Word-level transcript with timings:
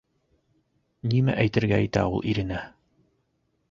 Нимә 1.13 1.37
әйтергә 1.45 1.81
итә 1.91 2.09
ул 2.17 2.29
иренә? 2.35 2.67